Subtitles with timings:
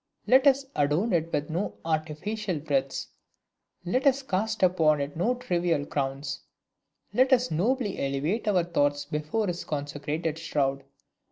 [0.25, 3.09] Let us adorn it with no artificial wreaths!
[3.85, 6.39] Let us cast upon it no trivial crowns!
[7.13, 10.85] Let us nobly elevate our thoughts before this consecrated shroud!